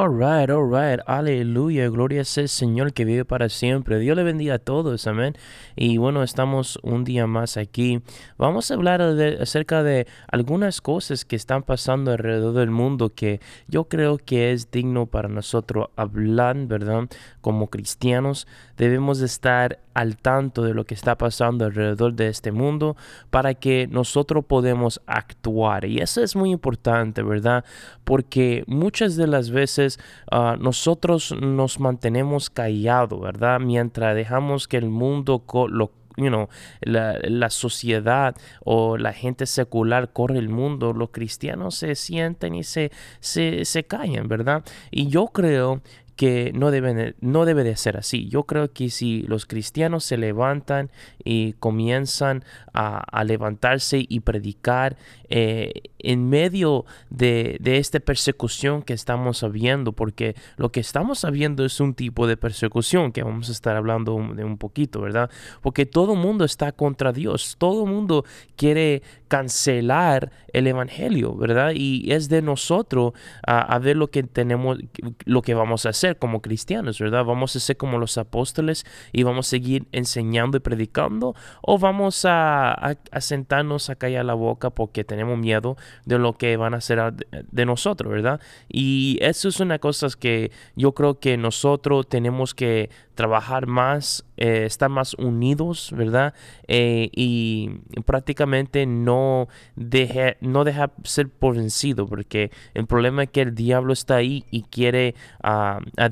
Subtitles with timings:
[0.00, 3.98] All right, all right, aleluya, gloria sea el Señor que vive para siempre.
[3.98, 5.34] Dios le bendiga a todos, amén.
[5.74, 8.00] Y bueno, estamos un día más aquí.
[8.36, 13.88] Vamos a hablar acerca de algunas cosas que están pasando alrededor del mundo que yo
[13.88, 17.08] creo que es digno para nosotros hablar, ¿verdad?
[17.40, 22.96] Como cristianos debemos estar al tanto de lo que está pasando alrededor de este mundo
[23.30, 25.86] para que nosotros podamos actuar.
[25.86, 27.64] Y eso es muy importante, ¿verdad?
[28.04, 29.87] Porque muchas de las veces
[30.30, 33.60] Ah, nosotros nos mantenemos callados, ¿verdad?
[33.60, 36.48] Mientras dejamos que el mundo lo You know,
[36.80, 38.34] la, sociedad
[38.64, 43.84] o la gente secular corre el mundo, los cristianos se sienten y se, se, se
[43.84, 44.64] callan, ¿verdad?
[44.90, 45.80] Y yo creo
[46.18, 48.28] que no, deben, no debe de ser así.
[48.28, 50.90] Yo creo que si los cristianos se levantan
[51.22, 52.42] y comienzan
[52.74, 54.96] a, levantarse y predicar
[55.28, 61.78] eh, en medio de, esta persecución que estamos viendo, porque lo que estamos viendo es
[61.78, 65.30] un tipo de persecución que vamos a estar hablando de un poquito, ¿verdad?
[65.62, 68.24] Porque todo el mundo está contra Dios, todo mundo
[68.56, 71.72] quiere cancelar el evangelio, ¿verdad?
[71.76, 73.12] Y es de nosotros
[73.44, 74.78] a ver lo que tenemos,
[75.24, 77.24] lo que vamos a hacer como cristianos, ¿verdad?
[77.24, 82.24] Vamos a ser como los apóstoles y vamos a seguir enseñando y predicando o vamos
[82.24, 87.12] a, sentarnos a callar la boca porque tenemos miedo de lo que van a hacer
[87.12, 88.40] de, nosotros, ¿verdad?
[88.68, 94.62] Y eso es una cosa que yo creo que nosotros tenemos que trabajar más, eh,
[94.64, 96.34] estar más unidos, ¿verdad?
[96.68, 97.68] Eh, y
[98.06, 103.92] prácticamente no dejar no deja ser por vencido, porque el problema es que el diablo
[103.92, 106.08] está ahí y quiere uh, a,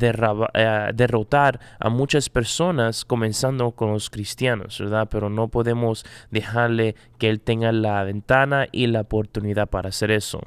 [0.97, 5.07] derrotar a muchas personas, comenzando con los cristianos, ¿verdad?
[5.09, 10.41] Pero no podemos dejarle que él tenga la ventana y la oportunidad para hacer eso.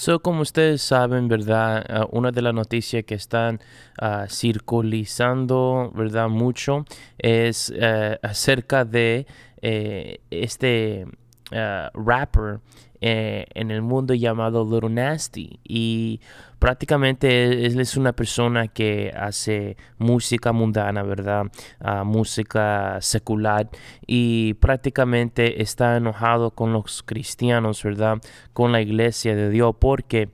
[0.00, 1.84] So, como ustedes saben, ¿verdad?
[1.86, 3.60] Ah, una de las noticias que están
[4.00, 6.30] uh, circulizando, ¿verdad?
[6.30, 6.86] Mucho
[7.18, 9.26] es eh, acerca de
[9.60, 11.04] eh, este
[11.52, 12.60] uh, rapper
[13.00, 16.20] eh, en el mundo llamado Little Nasty y
[16.58, 21.46] prácticamente él es una persona que hace música mundana, ¿verdad?
[21.80, 23.68] Uh, música secular
[24.06, 28.18] y prácticamente está enojado con los cristianos, ¿verdad?
[28.52, 30.28] Con la iglesia de Dios porque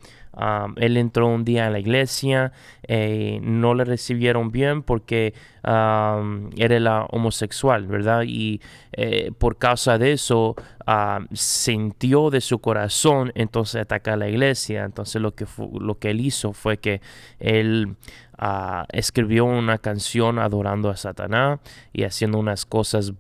[0.77, 2.53] él entró un día a la iglesia,
[2.87, 8.23] eh, no le recibieron bien porque era la homosexual, ¿verdad?
[8.25, 8.61] Y
[8.93, 10.55] eh, por causa de eso
[11.33, 14.85] sintió de su corazón entonces atacar a la iglesia.
[14.85, 15.47] Entonces lo que,
[15.81, 17.01] lo que él hizo fue que
[17.41, 17.97] él
[18.39, 21.59] ah, escribió una canción adorando a Satanás
[21.93, 23.13] y haciendo unas cosas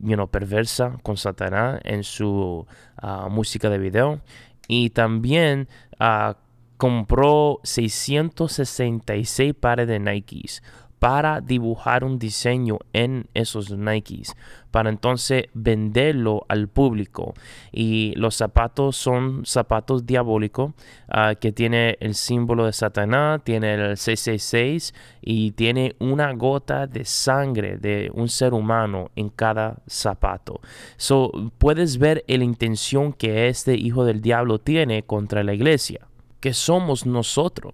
[0.00, 2.66] you perversas con Satanás en su
[2.98, 4.20] ah, música de video.
[4.68, 5.68] Y también
[6.00, 6.34] uh,
[6.84, 10.62] compró 666 pares de Nikes
[10.98, 14.36] para dibujar un diseño en esos Nikes
[14.70, 17.32] para entonces venderlo al público.
[17.72, 20.74] Y los zapatos son zapatos diabólicos
[21.08, 24.92] ah, que tiene el símbolo de Satanás tiene el 666
[25.22, 30.60] y tiene una gota de sangre de un ser humano en cada zapato.
[30.98, 36.06] So puedes ver la intención que este hijo del diablo tiene contra la iglesia
[36.44, 37.72] que somos nosotros.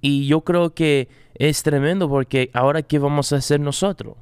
[0.00, 4.14] Y yo creo que es tremendo porque ahora qué vamos a hacer nosotros?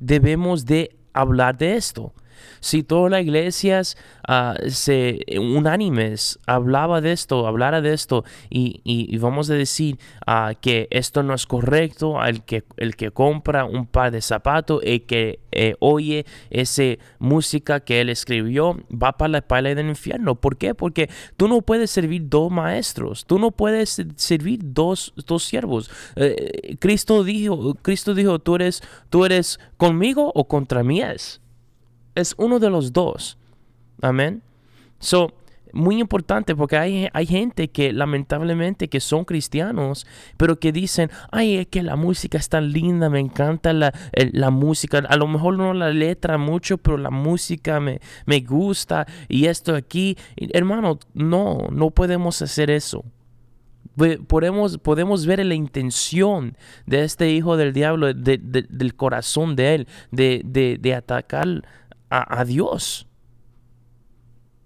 [0.00, 2.12] Debemos de hablar de esto.
[2.60, 3.96] Si todas las iglesias
[4.28, 10.88] uh, se, unánimes hablaba de esto, hablara de esto y, vamos a decir uh, que
[10.90, 15.40] esto no es correcto, el que, el que compra un par de zapatos, y que
[15.52, 16.82] eh, oye esa
[17.18, 20.36] música que él escribió, va para la espalda del infierno.
[20.36, 20.74] ¿Por qué?
[20.74, 25.90] Porque tú no puedes servir dos maestros, tú no puedes servir dos, dos siervos.
[26.16, 31.40] Eh, Cristo dijo, Cristo dijo, tú eres, tú eres conmigo o contra mí es
[32.20, 33.38] es uno de los dos.
[34.02, 34.42] Amén.
[34.98, 35.32] So,
[35.72, 40.06] muy importante porque hay, hay, gente que lamentablemente que son cristianos,
[40.36, 43.92] pero que dicen, ay, es que la música es tan linda, me encanta la,
[44.32, 49.06] la música, a lo mejor no la letra mucho, pero la música me, me gusta
[49.28, 53.04] y esto aquí, hermano, no, no podemos hacer eso.
[54.28, 56.56] Podemos, podemos ver la intención
[56.86, 60.42] de este hijo del diablo, del corazón de él, de,
[60.80, 61.64] de atacar
[62.10, 63.06] a, Dios.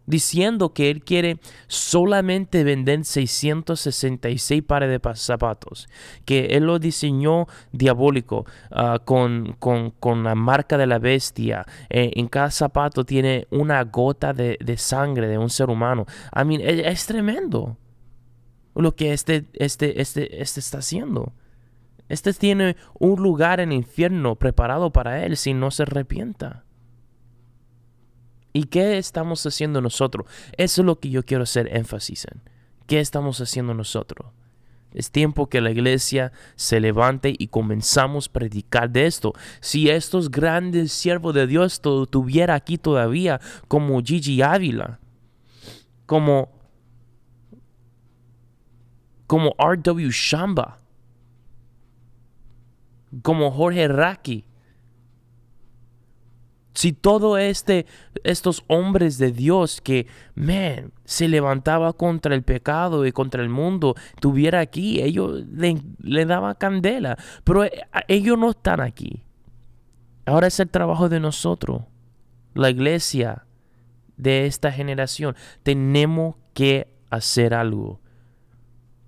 [0.05, 5.89] diciendo que él quiere solamente vender 666 pares de zapatos,
[6.25, 9.57] que él lo diseñó diabólico ah, con,
[10.25, 11.65] la marca de la bestia.
[11.89, 16.07] Eh, en cada zapato tiene una gota de, sangre de un ser humano.
[16.35, 17.79] I mean, es, tremendo
[18.75, 21.33] lo que este, este, este, este está haciendo.
[22.09, 26.65] Este tiene un lugar en infierno preparado para él si no se arrepienta.
[28.53, 30.27] ¿Y qué estamos haciendo nosotros?
[30.57, 32.43] Eso es lo que yo quiero hacer énfasis en.
[32.87, 34.29] ¿Qué estamos haciendo nosotros?
[34.93, 39.33] Es tiempo que la iglesia se levante y comenzamos a predicar de esto.
[39.61, 45.01] Si estos grandes siervos de Dios tuviera aquí todavía, como Gigi Ávila,
[46.05, 46.51] como,
[49.27, 50.11] como R.W.
[50.11, 50.81] Shamba,
[53.23, 54.45] como Jorge Raki,
[56.75, 57.87] si todo este,
[58.25, 63.95] estos hombres de Dios que, man, se levantaba contra el pecado y contra el mundo,
[64.21, 69.25] tuviera aquí, ellos le, le daban candela, pero eh, ellos no están aquí.
[70.25, 71.83] Ahora es el trabajo de nosotros,
[72.55, 73.45] la iglesia
[74.17, 75.37] de esta generación.
[75.63, 78.01] Tenemos que hacer algo.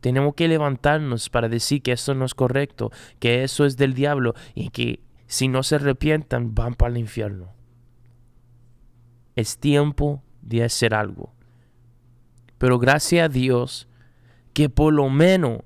[0.00, 2.90] Tenemos que levantarnos para decir que eso no es correcto,
[3.20, 7.53] que eso es del diablo y que si no se arrepientan van para el infierno.
[9.36, 11.32] Es tiempo de hacer algo.
[12.58, 13.88] Pero gracias a Dios
[14.52, 15.60] que por lo menos,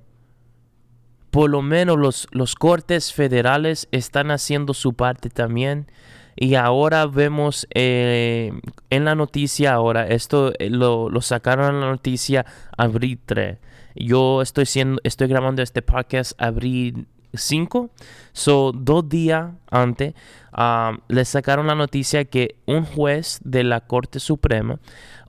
[1.30, 5.90] por lo menos los, los cortes federales están haciendo su parte también.
[6.34, 8.52] Y ahora vemos eh,
[8.90, 13.58] en la noticia, ahora, esto eh, lo, lo, sacaron en la noticia abril 3.
[13.96, 17.08] Yo estoy, siendo, estoy grabando este podcast abril
[17.38, 17.90] 5.
[18.32, 20.14] So, dos días antes,
[20.56, 24.79] um, le sacaron la noticia que un juez de la Corte Suprema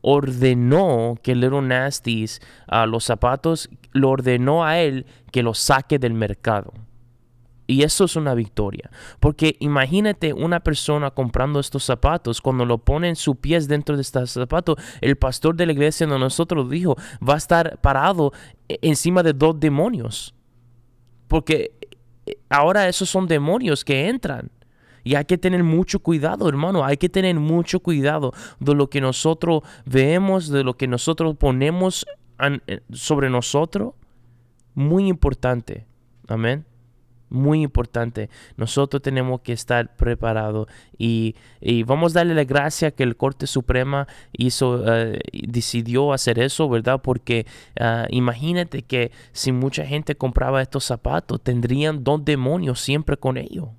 [0.02, 2.42] ordenó que Little Nasties,
[2.72, 6.74] uh, los zapatos, lo ordenó a él que los saque del mercado.
[7.70, 8.90] Y eso es una victoria.
[9.20, 14.32] Porque imagínate una persona comprando estos zapatos, cuando lo ponen sus pies dentro de estos
[14.32, 18.34] zapatos, el pastor de la iglesia de nosotros dijo, va a estar parado
[18.68, 20.34] e-, encima de dos demonios.
[21.28, 21.78] Porque
[22.50, 24.52] ahora esos son demonios que entran.
[25.04, 26.84] Y hay que tener mucho cuidado, hermano.
[26.84, 32.06] Hay que tener mucho cuidado de lo que nosotros vemos, de lo que nosotros ponemos
[32.68, 33.94] eh, sobre nosotros.
[34.76, 35.86] Muy importante.
[36.28, 36.66] Amén
[37.30, 38.30] muy importante.
[38.58, 40.68] Nosotros tenemos que estar preparados
[40.98, 41.36] y,
[41.86, 47.02] vamos a darle la gracia que el Corte Suprema hizo, eh, decidió hacer eso, ¿verdad?
[47.02, 47.46] Porque
[47.80, 53.70] ah, imagínate que si mucha gente compraba estos zapatos, tendrían dos demonios siempre con ellos.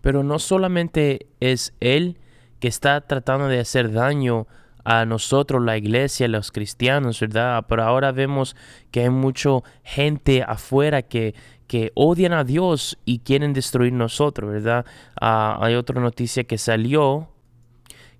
[0.00, 2.18] Pero no solamente es él
[2.58, 4.46] que está tratando de hacer daño
[4.84, 7.64] a nosotros, la iglesia, los cristianos, ¿verdad?
[7.68, 8.56] Pero ahora vemos
[8.90, 9.50] que hay mucha
[9.82, 11.34] gente afuera que,
[11.66, 14.84] que odian a Dios y quieren destruir nosotros, ¿verdad?
[15.20, 17.28] Ah, hay otra noticia que salió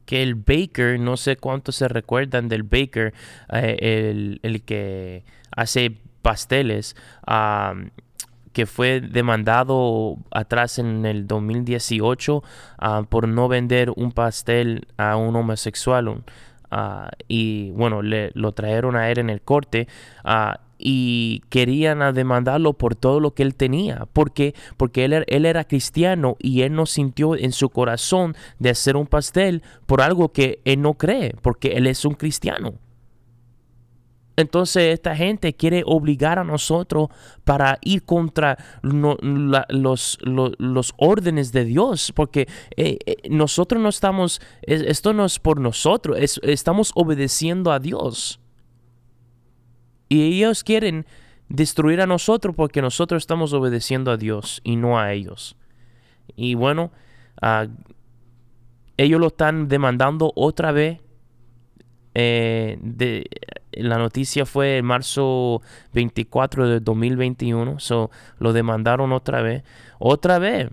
[0.06, 3.14] que el baker, no sé cuántos se recuerdan del baker,
[3.53, 5.25] eh, el, que
[5.55, 6.97] hace pasteles,
[8.53, 12.43] que fue demandado atrás en el 2018
[12.79, 16.23] ah, por no vender un pastel a un homosexual.
[16.75, 19.88] Ah, y bueno, le, lo trajeron a él en el corte
[20.79, 24.09] y querían demandarlo por todo lo que él tenía.
[24.14, 28.71] porque Porque él, er, él, era cristiano y él no sintió en su corazón de
[28.71, 32.73] hacer un pastel por algo que él no cree, porque él es un cristiano.
[34.36, 37.08] Entonces esta gente quiere obligar a nosotros
[37.44, 40.18] para ir contra los,
[40.96, 46.92] órdenes de Dios, porque eh, eh, nosotros no estamos, esto no es por nosotros, estamos
[46.94, 48.40] obedeciendo a Dios.
[50.08, 51.06] Y ellos quieren
[51.48, 55.56] destruir a nosotros porque nosotros estamos obedeciendo a Dios y no a ellos.
[56.36, 56.90] Y bueno,
[57.40, 57.66] ah,
[58.96, 61.00] ellos lo están demandando otra vez.
[62.14, 63.26] Eh, de,
[63.73, 65.62] la noticia fue en marzo
[65.93, 67.81] 24 de 2021.
[67.81, 69.64] So, lo demandaron otra vez.
[69.99, 70.71] Otra vez.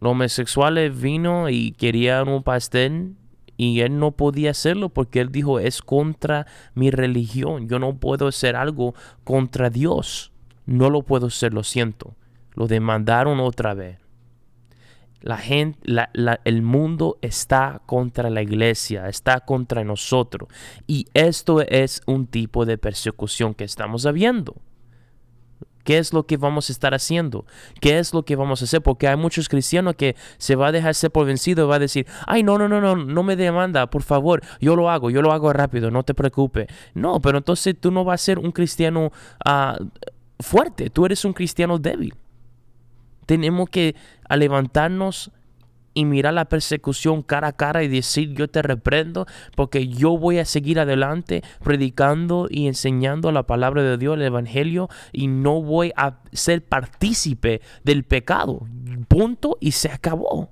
[0.00, 3.16] Los homosexuales vino y querían un pastel
[3.56, 8.28] y él no podía hacerlo porque él dijo, es contra mi religión, yo no puedo
[8.28, 10.30] hacer algo contra Dios,
[10.64, 12.14] no lo puedo hacer, lo siento.
[12.54, 13.98] Lo demandaron otra vez.
[15.20, 15.78] La gente,
[16.44, 20.48] el mundo está contra la iglesia, está contra nosotros.
[20.86, 24.54] Y esto es un tipo de persecución que estamos viendo
[25.88, 27.46] ¿Qué es lo que vamos a estar haciendo?
[27.80, 28.82] ¿Qué es lo que vamos a hacer?
[28.82, 32.06] Porque hay muchos cristianos que se va a dejarse por vencido y va a decir,
[32.26, 35.32] ay, no, no, no, no, no me demanda, por favor, yo lo hago, yo lo
[35.32, 36.66] hago rápido, no te preocupes.
[36.92, 39.12] No, pero entonces tú no vas a ser un cristiano
[39.46, 39.82] uh,
[40.40, 42.12] fuerte, tú eres un cristiano débil.
[43.28, 43.94] Tenemos que
[44.34, 45.32] levantarnos
[45.92, 50.38] y mirar la persecución cara a cara y decir yo te reprendo porque yo voy
[50.38, 55.92] a seguir adelante predicando y enseñando la palabra de Dios, el Evangelio y no voy
[55.94, 58.66] a ser partícipe del pecado.
[59.08, 60.50] Punto y se acabó.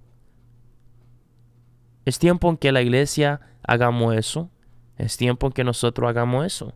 [2.04, 4.50] Es tiempo en que la iglesia hagamos eso.
[4.98, 6.74] Es tiempo en que nosotros hagamos eso.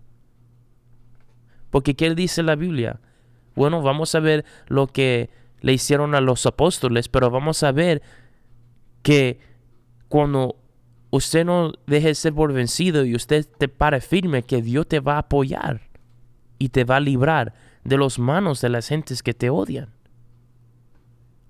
[1.69, 3.01] Porque ¿qué dice la Biblia?
[3.55, 5.29] Bueno, vamos a ver lo que
[5.61, 8.03] le hicieron a los apóstoles, pero vamos a ver
[9.03, 9.41] que
[10.09, 10.57] cuando
[11.11, 15.01] usted no deje de ser por vencido y usted te pare firme, que Dios te
[15.01, 15.83] va a apoyar
[16.59, 19.91] y te va a librar de las manos de las gentes que te odian.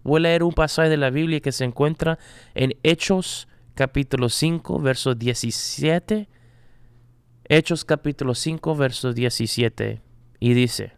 [0.02, 2.19] Voy a leer un pasaje de la Biblia que se encuentra
[2.55, 6.29] en Hechos capítulo 5, verso 17.
[7.45, 10.00] Hechos capítulo 5, verso 17.
[10.38, 10.93] Y dice,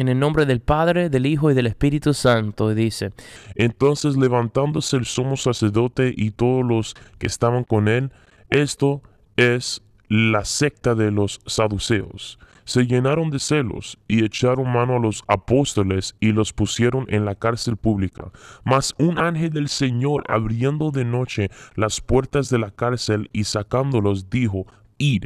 [0.00, 3.12] en el nombre del Padre, del Hijo y del Espíritu Santo, dice.
[3.54, 8.10] Entonces levantándose el sumo sacerdote y todos los que estaban con él,
[8.48, 9.02] esto
[9.36, 12.38] es la secta de los saduceos.
[12.64, 17.34] Se llenaron de celos y echaron mano a los apóstoles y los pusieron en la
[17.34, 18.30] cárcel pública.
[18.64, 24.30] Mas un ángel del Señor abriendo de noche las puertas de la cárcel y sacándolos
[24.30, 24.66] dijo,
[24.98, 25.24] Id.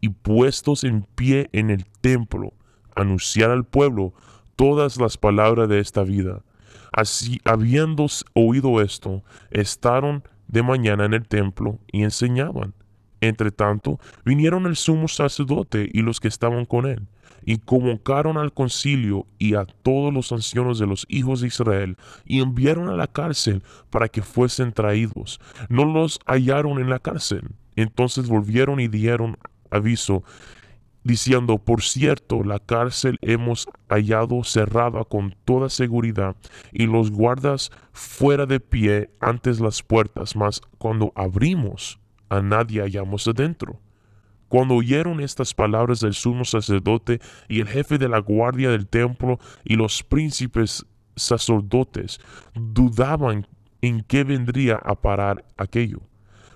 [0.00, 2.52] Y puestos en pie en el templo,
[2.94, 4.12] anunciar al pueblo
[4.56, 6.42] todas las palabras de esta vida.
[6.92, 12.74] Así, habiendo oído esto, estaron de mañana en el templo y enseñaban.
[13.20, 17.06] Entre tanto, vinieron el sumo sacerdote y los que estaban con él,
[17.44, 22.40] y convocaron al concilio y a todos los ancianos de los hijos de Israel, y
[22.40, 25.40] enviaron a la cárcel para que fuesen traídos.
[25.68, 27.48] No los hallaron en la cárcel.
[27.76, 29.38] Entonces volvieron y dieron
[29.70, 30.22] aviso
[31.04, 36.34] diciendo, por cierto, la cárcel hemos hallado cerrada con toda seguridad
[36.72, 43.28] y los guardas fuera de pie antes las puertas, mas cuando abrimos, a nadie hallamos
[43.28, 43.80] adentro.
[44.48, 49.38] Cuando oyeron estas palabras del sumo sacerdote y el jefe de la guardia del templo
[49.64, 52.20] y los príncipes sacerdotes,
[52.54, 53.46] dudaban
[53.82, 56.00] en qué vendría a parar aquello.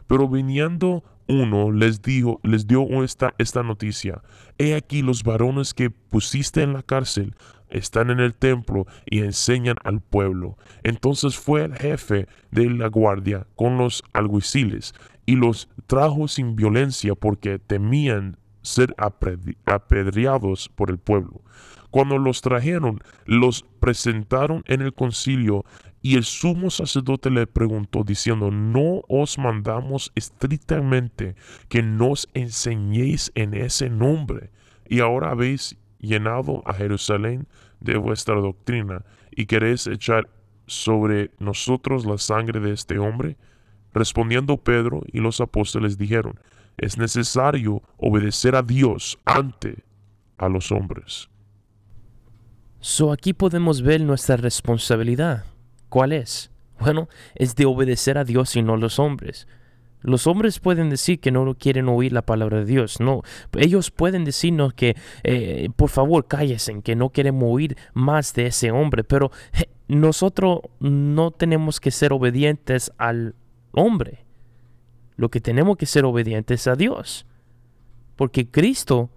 [0.07, 4.23] Pero viniendo uno les dijo, les dio esta, esta noticia.
[4.59, 7.35] He aquí los varones que pusiste en la cárcel
[7.71, 10.57] están en el templo y enseñan al pueblo.
[10.83, 14.95] Entonces fue el jefe de la guardia con los alguaciles
[15.27, 18.95] y los trajo sin violencia porque temían ser
[19.67, 21.43] apedreados por el pueblo.
[21.91, 25.65] Cuando los trajeron, los presentaron en el concilio
[26.03, 31.35] y el sumo sacerdote le preguntó diciendo, ¿no os mandamos estrictamente
[31.69, 34.51] que nos enseñéis en ese nombre?
[34.87, 37.49] Y ahora habéis llenado a Jerusalén
[37.81, 40.29] de vuestra doctrina y queréis echar
[40.67, 43.37] sobre nosotros la sangre de este hombre?
[43.93, 46.39] Respondiendo Pedro y los apóstoles dijeron,
[46.79, 49.85] es necesario obedecer a Dios ante
[50.39, 51.29] a los hombres.
[52.81, 55.45] So aquí podemos ver nuestra responsabilidad.
[55.89, 56.51] ¿Cuál es?
[56.79, 59.49] Bueno, es de obedecer a Dios y no a los hombres.
[60.01, 63.01] Los hombres pueden decir que no quieren oír la palabra de Dios.
[63.01, 63.23] No,
[63.57, 68.71] ellos pueden decirnos que eh, por favor cállesen, que no queremos oír más de ese
[68.71, 69.03] hombre.
[69.03, 69.33] Pero
[69.89, 73.35] nosotros no tenemos que ser obedientes al
[73.73, 74.28] hombre.
[75.19, 77.27] Lo que tenemos que ser obedientes a Dios.
[78.17, 79.11] Porque Cristo,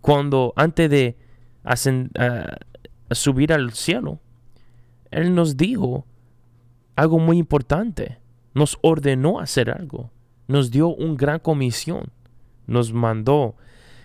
[0.00, 1.18] cuando antes de
[1.64, 2.56] ah,
[3.10, 4.20] subir al cielo,
[5.10, 6.06] él nos dijo
[6.96, 8.20] algo muy importante.
[8.54, 10.12] Nos ordenó hacer algo.
[10.46, 12.12] Nos dio una gran comisión.
[12.68, 13.56] Nos mandó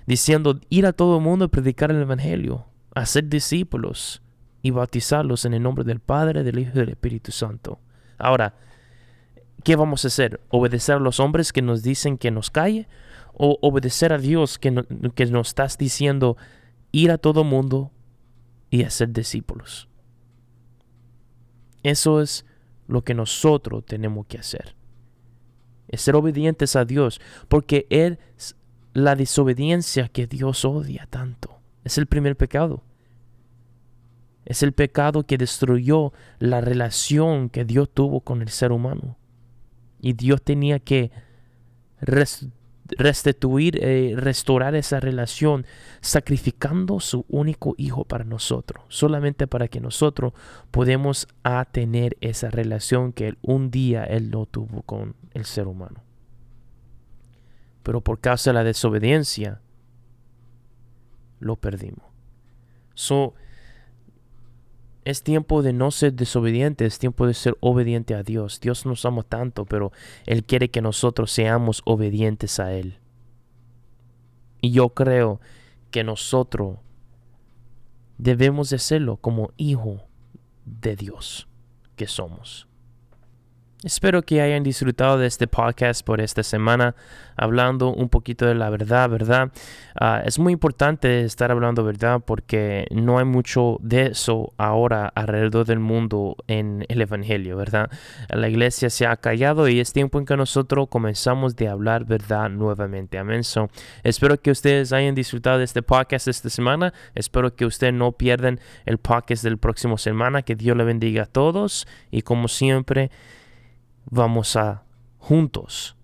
[0.08, 2.66] diciendo ir a todo el mundo a predicar el Evangelio,
[2.96, 4.24] hacer discípulos
[4.64, 7.80] y bautizarlos en el nombre del Padre, del Hijo y del Espíritu Santo.
[8.18, 8.56] Ahora,
[9.64, 10.42] ¿qué vamos a hacer?
[10.50, 12.88] ¿Obedecer a los hombres que nos dicen que nos calle?
[13.34, 14.84] ¿O obedecer a Dios que,
[15.14, 16.38] que nos estás diciendo
[16.92, 17.92] ir a todo mundo
[18.70, 19.88] y hacer discípulos?
[21.84, 22.46] Eso es
[22.88, 24.76] lo que nosotros tenemos que hacer.
[25.88, 28.56] Es ser obedientes a Dios, porque es
[28.94, 31.60] la desobediencia que Dios odia tanto.
[31.84, 32.84] Es el primer pecado.
[34.46, 39.18] Es el pecado que destruyó la relación que Dios tuvo con el ser humano.
[40.00, 41.12] Y Dios tenía que
[42.90, 45.66] restituir, eh, restaurar esa relación,
[46.02, 50.34] sacrificando su único hijo para nosotros, solamente para que nosotros
[50.72, 56.04] podamos a tener esa relación que un día él no tuvo con el ser humano.
[57.84, 59.62] Pero por causa de la desobediencia,
[61.40, 62.06] lo perdimos.
[62.94, 63.36] So,
[65.08, 68.60] es tiempo de no ser desobediente, es tiempo de ser obediente a Dios.
[68.60, 69.94] Dios nos ama tanto, pero
[70.26, 73.00] Él quiere que nosotros seamos obedientes a Él.
[74.60, 75.40] Y yo creo
[75.92, 76.80] que nosotros
[78.18, 80.04] debemos de serlo como hijo
[80.66, 81.48] de Dios
[81.96, 82.67] que somos.
[83.84, 86.96] Espero que hayan disfrutado de este podcast por esta semana,
[87.36, 89.52] hablando un poquito de la verdad, ¿verdad?
[89.94, 95.68] Ah, es muy importante estar hablando verdad porque no hay mucho de eso ahora alrededor
[95.68, 97.92] del mundo en el Evangelio, ¿verdad?
[98.30, 102.50] La iglesia se ha callado y es tiempo en que nosotros comenzamos de hablar verdad
[102.50, 103.20] nuevamente.
[103.20, 103.42] Amén.
[104.04, 106.96] espero que ustedes hayan disfrutado de este podcast esta semana.
[107.14, 110.42] Espero que ustedes no pierdan el podcast del próximo semana.
[110.42, 113.12] Que Dios le bendiga a todos y como siempre
[114.10, 114.84] vamos a
[115.18, 115.98] juntos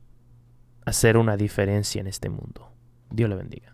[0.85, 2.69] hacer una diferencia en este mundo.
[3.09, 3.72] Dios le bendiga.